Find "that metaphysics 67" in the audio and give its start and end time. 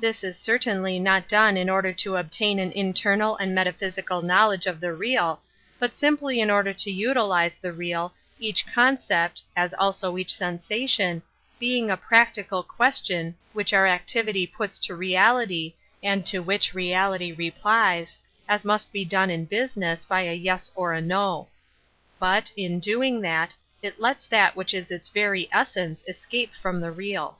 24.28-24.58